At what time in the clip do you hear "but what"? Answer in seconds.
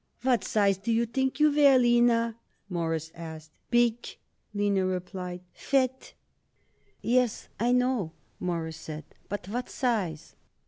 9.29-9.69